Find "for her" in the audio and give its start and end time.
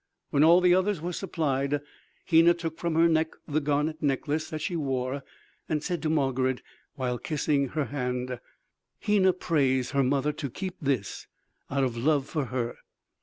12.27-12.77